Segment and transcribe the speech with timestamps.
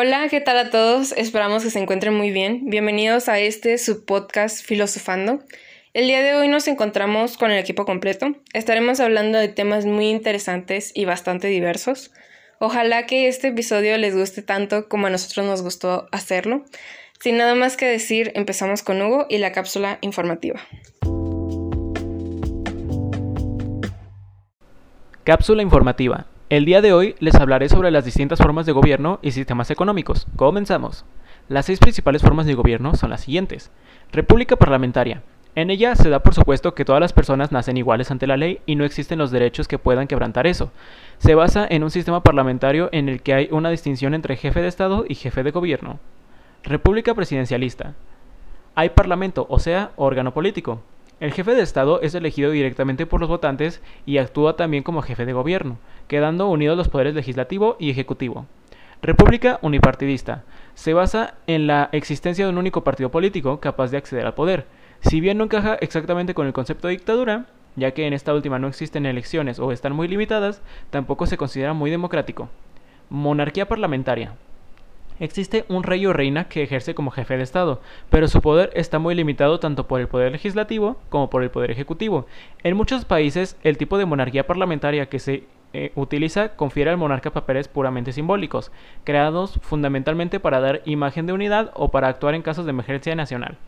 [0.00, 1.10] Hola, ¿qué tal a todos?
[1.10, 2.60] Esperamos que se encuentren muy bien.
[2.66, 5.40] Bienvenidos a este subpodcast Filosofando.
[5.92, 8.28] El día de hoy nos encontramos con el equipo completo.
[8.52, 12.12] Estaremos hablando de temas muy interesantes y bastante diversos.
[12.60, 16.64] Ojalá que este episodio les guste tanto como a nosotros nos gustó hacerlo.
[17.18, 20.60] Sin nada más que decir, empezamos con Hugo y la cápsula informativa.
[25.24, 26.28] Cápsula informativa.
[26.50, 30.26] El día de hoy les hablaré sobre las distintas formas de gobierno y sistemas económicos.
[30.34, 31.04] Comenzamos.
[31.46, 33.70] Las seis principales formas de gobierno son las siguientes.
[34.12, 35.22] República parlamentaria.
[35.54, 38.60] En ella se da por supuesto que todas las personas nacen iguales ante la ley
[38.64, 40.72] y no existen los derechos que puedan quebrantar eso.
[41.18, 44.68] Se basa en un sistema parlamentario en el que hay una distinción entre jefe de
[44.68, 45.98] Estado y jefe de gobierno.
[46.62, 47.92] República presidencialista.
[48.74, 50.80] Hay parlamento, o sea, órgano político.
[51.20, 55.26] El jefe de Estado es elegido directamente por los votantes y actúa también como jefe
[55.26, 58.46] de gobierno, quedando unidos los poderes legislativo y ejecutivo.
[59.02, 60.44] República unipartidista.
[60.74, 64.66] Se basa en la existencia de un único partido político capaz de acceder al poder.
[65.00, 68.60] Si bien no encaja exactamente con el concepto de dictadura, ya que en esta última
[68.60, 72.48] no existen elecciones o están muy limitadas, tampoco se considera muy democrático.
[73.10, 74.34] Monarquía parlamentaria.
[75.20, 78.98] Existe un rey o reina que ejerce como jefe de Estado, pero su poder está
[78.98, 82.26] muy limitado tanto por el poder legislativo como por el poder ejecutivo.
[82.62, 85.44] En muchos países, el tipo de monarquía parlamentaria que se
[85.74, 88.72] eh, utiliza confiere al monarca papeles puramente simbólicos,
[89.04, 93.58] creados fundamentalmente para dar imagen de unidad o para actuar en casos de emergencia nacional.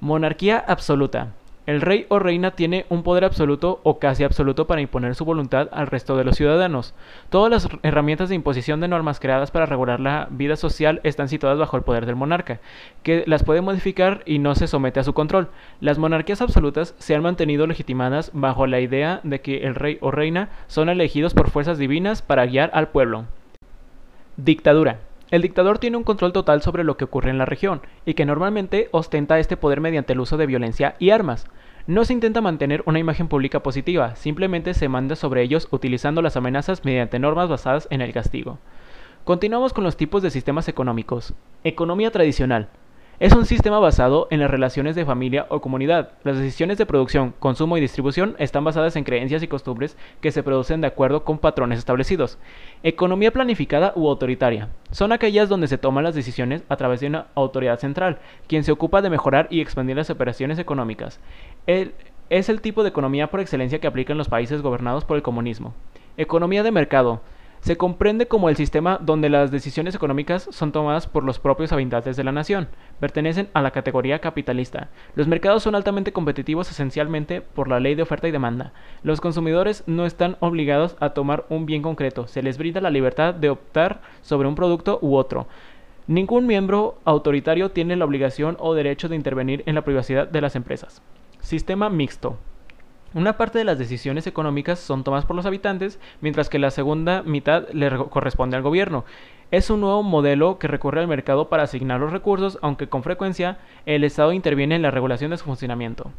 [0.00, 1.34] Monarquía absoluta.
[1.68, 5.68] El rey o reina tiene un poder absoluto o casi absoluto para imponer su voluntad
[5.70, 6.94] al resto de los ciudadanos.
[7.28, 11.58] Todas las herramientas de imposición de normas creadas para regular la vida social están situadas
[11.58, 12.58] bajo el poder del monarca,
[13.02, 15.50] que las puede modificar y no se somete a su control.
[15.78, 20.10] Las monarquías absolutas se han mantenido legitimadas bajo la idea de que el rey o
[20.10, 23.26] reina son elegidos por fuerzas divinas para guiar al pueblo.
[24.38, 25.00] Dictadura.
[25.30, 28.24] El dictador tiene un control total sobre lo que ocurre en la región, y que
[28.24, 31.46] normalmente ostenta este poder mediante el uso de violencia y armas.
[31.86, 36.36] No se intenta mantener una imagen pública positiva, simplemente se manda sobre ellos utilizando las
[36.36, 38.58] amenazas mediante normas basadas en el castigo.
[39.24, 41.34] Continuamos con los tipos de sistemas económicos.
[41.62, 42.68] Economía tradicional.
[43.20, 46.10] Es un sistema basado en las relaciones de familia o comunidad.
[46.22, 50.44] Las decisiones de producción, consumo y distribución están basadas en creencias y costumbres que se
[50.44, 52.38] producen de acuerdo con patrones establecidos.
[52.84, 54.68] Economía planificada u autoritaria.
[54.92, 58.70] Son aquellas donde se toman las decisiones a través de una autoridad central, quien se
[58.70, 61.18] ocupa de mejorar y expandir las operaciones económicas.
[61.66, 65.74] es el tipo de economía por excelencia que aplican los países gobernados por el comunismo.
[66.16, 67.20] Economía de mercado.
[67.60, 72.16] Se comprende como el sistema donde las decisiones económicas son tomadas por los propios habitantes
[72.16, 72.68] de la nación.
[73.00, 74.88] Pertenecen a la categoría capitalista.
[75.14, 78.72] Los mercados son altamente competitivos esencialmente por la ley de oferta y demanda.
[79.02, 82.28] Los consumidores no están obligados a tomar un bien concreto.
[82.28, 85.46] Se les brinda la libertad de optar sobre un producto u otro.
[86.06, 90.56] Ningún miembro autoritario tiene la obligación o derecho de intervenir en la privacidad de las
[90.56, 91.02] empresas.
[91.40, 92.38] Sistema mixto.
[93.14, 97.22] Una parte de las decisiones económicas son tomadas por los habitantes, mientras que la segunda
[97.22, 99.06] mitad le corresponde al gobierno.
[99.50, 103.56] Es un nuevo modelo que recurre al mercado para asignar los recursos, aunque con frecuencia
[103.86, 106.12] el Estado interviene en la regulación de su funcionamiento.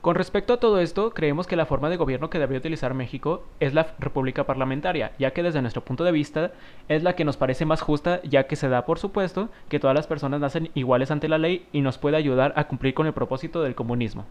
[0.00, 3.44] Con respecto a todo esto, creemos que la forma de gobierno que debería utilizar México
[3.60, 6.52] es la república parlamentaria, ya que desde nuestro punto de vista
[6.88, 9.94] es la que nos parece más justa, ya que se da por supuesto que todas
[9.94, 13.12] las personas nacen iguales ante la ley y nos puede ayudar a cumplir con el
[13.12, 14.24] propósito del comunismo.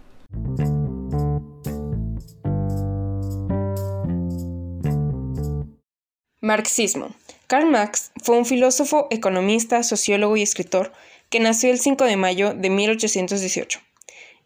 [6.52, 7.16] Marxismo.
[7.48, 10.92] Karl Marx fue un filósofo, economista, sociólogo y escritor
[11.30, 13.80] que nació el 5 de mayo de 1818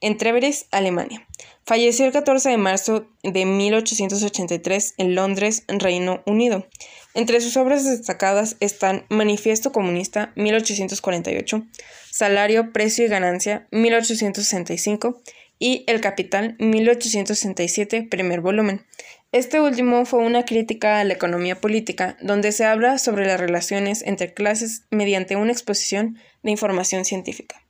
[0.01, 1.25] en Treveris, Alemania.
[1.65, 6.67] Falleció el 14 de marzo de 1883 en Londres, Reino Unido.
[7.15, 11.65] Entre sus obras destacadas están Manifiesto Comunista, 1848,
[12.11, 15.23] Salario, Precio y Ganancia, 1865
[15.57, 18.85] y El Capital, 1867, primer volumen.
[19.35, 24.01] Este último fue una crítica a la economía política, donde se habla sobre las relaciones
[24.03, 27.61] entre clases mediante una exposición de información científica.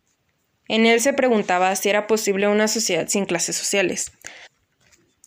[0.67, 4.12] En él se preguntaba si era posible una sociedad sin clases sociales.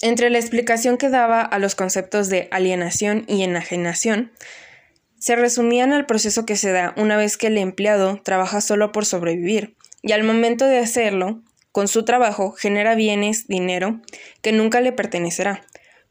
[0.01, 4.31] Entre la explicación que daba a los conceptos de alienación y enajenación,
[5.19, 9.07] se resumían al proceso que se da una vez que el empleado trabaja solo por
[9.07, 11.43] sobrevivir, y al momento de hacerlo,
[11.73, 14.01] con su trabajo genera bienes, dinero,
[14.41, 15.65] que nunca le pertenecerá,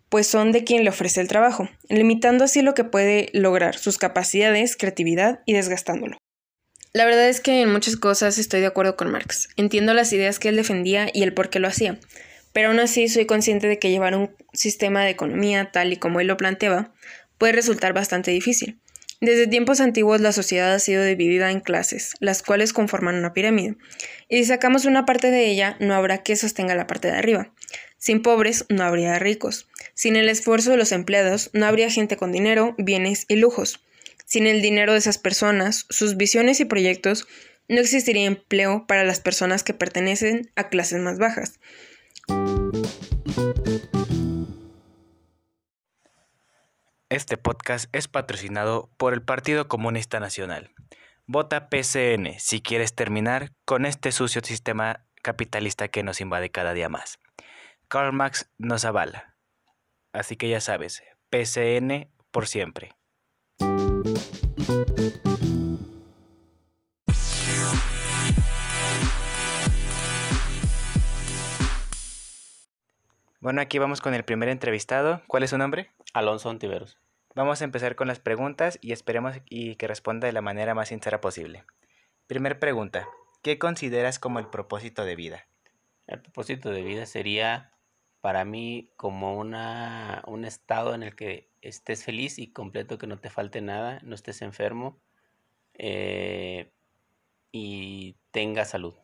[0.10, 3.98] pues son de quien le ofrece el trabajo, limitando así lo que puede lograr, sus
[3.98, 6.18] capacidades, creatividad y desgastándolo.
[6.94, 9.50] La verdad es que en muchas cosas estoy de acuerdo con Marx.
[9.58, 12.00] Entiendo las ideas que él defendía y el por qué lo hacía,
[12.54, 16.20] pero aún así soy consciente de que llevar un sistema de economía tal y como
[16.20, 16.94] él lo planteaba
[17.38, 18.80] puede resultar bastante difícil.
[19.20, 23.76] Desde tiempos antiguos la sociedad ha sido dividida en clases, las cuales conforman una pirámide,
[24.30, 27.52] y si sacamos una parte de ella, no habrá que sostenga la parte de arriba.
[27.98, 29.68] Sin pobres no habría ricos.
[29.96, 33.80] Sin el esfuerzo de los empleados no habría gente con dinero, bienes y lujos.
[34.26, 37.28] Sin el dinero de esas personas, sus visiones y proyectos,
[37.68, 41.60] no existiría empleo para las personas que pertenecen a clases más bajas.
[47.10, 50.72] Este podcast es patrocinado por el Partido Comunista Nacional.
[51.26, 56.90] Vota PCN si quieres terminar con este sucio sistema capitalista que nos invade cada día
[56.90, 57.20] más.
[57.88, 59.38] Karl Marx nos avala.
[60.12, 62.97] Así que ya sabes, PCN por siempre.
[73.48, 75.22] Bueno, aquí vamos con el primer entrevistado.
[75.26, 75.90] ¿Cuál es su nombre?
[76.14, 76.98] Alonso Ontiveros.
[77.34, 80.90] Vamos a empezar con las preguntas y esperemos y que responda de la manera más
[80.90, 81.64] sincera posible.
[82.28, 83.08] Primer pregunta.
[83.44, 85.48] ¿Qué consideras como el propósito de vida?
[86.08, 87.72] El propósito de vida sería
[88.20, 93.18] para mí como una, un estado en el que estés feliz y completo, que no
[93.18, 95.00] te falte nada, no estés enfermo
[95.76, 96.74] eh,
[97.54, 98.96] y tengas salud.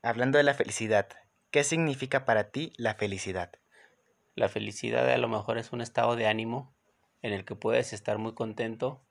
[0.00, 1.08] Hablando de la felicidad,
[1.54, 3.52] ¿qué significa para ti la felicidad?
[4.34, 6.74] La felicidad a lo mejor es un estado de ánimo
[7.22, 9.04] en el que puedes estar muy contento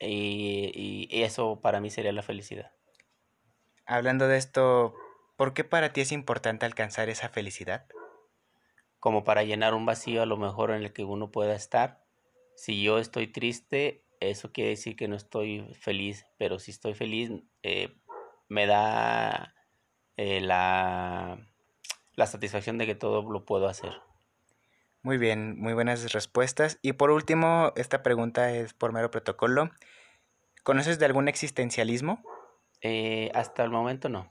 [0.00, 2.72] y, eso para mí sería la felicidad.
[3.86, 4.96] Hablando de esto,
[5.36, 7.86] ¿por qué para ti es importante alcanzar esa felicidad?
[8.98, 12.02] Como para llenar un vacío a lo mejor en el que uno pueda estar.
[12.56, 17.30] Si yo estoy triste, eso quiere decir que no estoy feliz, pero si estoy feliz,
[17.62, 18.00] eh,
[18.48, 19.54] me da
[20.22, 21.38] eh, la,
[22.14, 24.02] la satisfacción de que todo lo puedo hacer.
[25.00, 26.78] Muy bien, muy buenas respuestas.
[26.82, 29.70] Y por último, esta pregunta es por mero protocolo.
[30.62, 32.22] ¿Conoces de algún existencialismo?
[32.82, 34.30] Eh, hasta el momento no.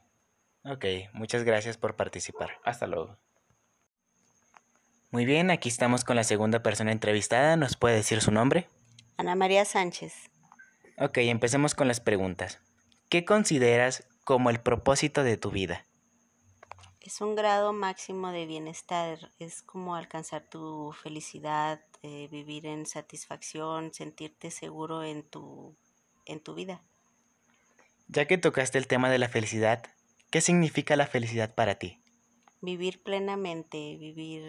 [0.64, 2.52] Ok, muchas gracias por participar.
[2.64, 3.18] Hasta luego.
[5.10, 7.56] Muy bien, aquí estamos con la segunda persona entrevistada.
[7.56, 8.68] ¿Nos puede decir su nombre?
[9.18, 10.14] Ana María Sánchez.
[11.00, 12.62] Ok, empecemos con las preguntas.
[13.10, 15.88] ¿Qué consideras como el propósito de tu vida?
[17.02, 23.92] Es un grado máximo de bienestar, es como alcanzar tu felicidad, eh, vivir en satisfacción,
[23.92, 25.76] sentirte seguro en tu,
[26.28, 26.84] en tu vida.
[28.08, 29.82] Ya que tocaste el tema de la felicidad,
[30.30, 32.00] ¿qué significa la felicidad para ti?
[32.62, 34.44] Vivir plenamente, vivir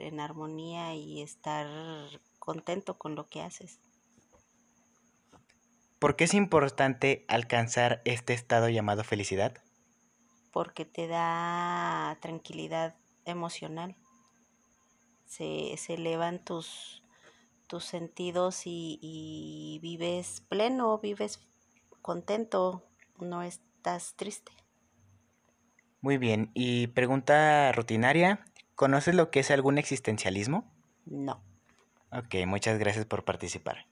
[0.00, 1.66] en armonía y estar
[2.38, 3.80] contento con lo que haces.
[5.98, 9.64] ¿Por qué es importante alcanzar este estado llamado felicidad?
[10.54, 12.94] porque te da tranquilidad
[13.24, 13.96] emocional.
[15.26, 17.02] Se, elevan tus,
[17.66, 21.40] tus sentidos y, vives pleno, vives
[22.02, 22.84] contento,
[23.18, 24.52] no estás triste.
[26.00, 28.44] Muy bien, y pregunta rutinaria,
[28.76, 30.72] ¿conoces lo que es algún existencialismo?
[31.04, 31.42] No.
[32.12, 33.86] Ok, muchas gracias por participar.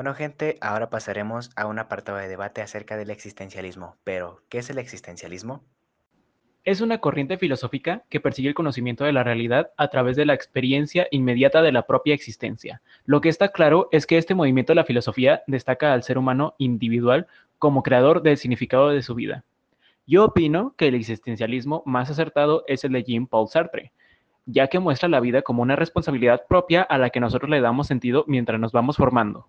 [0.00, 3.96] Bueno gente, ahora pasaremos a un apartado de debate acerca del existencialismo.
[4.02, 5.62] Pero, ¿qué es el existencialismo?
[6.64, 10.32] Es una corriente filosófica que persigue el conocimiento de la realidad a través de la
[10.32, 12.80] experiencia inmediata de la propia existencia.
[13.04, 16.54] Lo que está claro es que este movimiento de la filosofía destaca al ser humano
[16.56, 17.26] individual
[17.58, 19.44] como creador del significado de su vida.
[20.06, 23.92] Yo opino que el existencialismo más acertado es el de Jean-Paul Sartre,
[24.46, 27.86] ya que muestra la vida como una responsabilidad propia a la que nosotros le damos
[27.86, 29.46] sentido mientras nos vamos formando.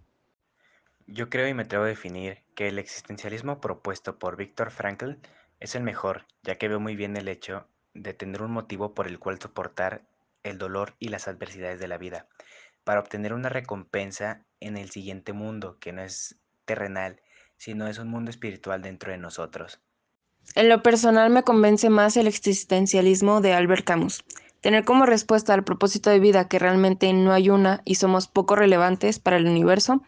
[1.08, 5.14] Yo creo y me atrevo a definir que el existencialismo propuesto por Viktor Frankl
[5.60, 9.08] es el mejor, ya que veo muy bien el hecho de tener un motivo por
[9.08, 10.04] el cual soportar
[10.44, 12.28] el dolor y las adversidades de la vida,
[12.84, 17.22] para obtener una recompensa en el siguiente mundo, que no es terrenal,
[17.58, 19.80] sino es un mundo espiritual dentro de nosotros.
[20.56, 24.24] En lo personal me convence más el existencialismo de Albert Camus.
[24.62, 28.56] Tener como respuesta al propósito de vida que realmente no hay una y somos poco
[28.56, 30.02] relevantes para el universo,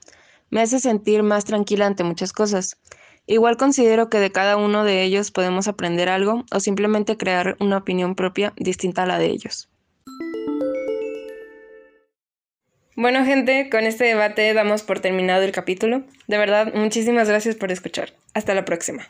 [0.53, 2.77] me hace sentir más tranquila ante muchas cosas.
[3.25, 7.77] Igual considero que de cada uno de ellos podemos aprender algo o simplemente crear una
[7.77, 9.67] opinión propia distinta a la de ellos.
[12.95, 16.03] Bueno gente, con este debate damos por terminado el capítulo.
[16.27, 18.13] De verdad, muchísimas gracias por escuchar.
[18.35, 19.07] Hasta la próxima.